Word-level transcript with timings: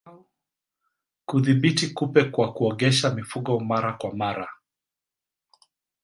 Kudhibiti 1.25 1.87
kupe 1.93 2.23
kwa 2.23 2.53
kuogesha 2.53 3.09
mifugo 3.15 3.59
mara 3.59 3.93
kwa 3.93 4.15
mara 4.15 4.49